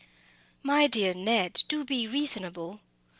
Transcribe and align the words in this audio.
"My 0.63 0.87
dear 0.87 1.13
Ned, 1.13 1.61
do 1.67 1.85
be 1.85 2.07
reasonable! 2.07 2.81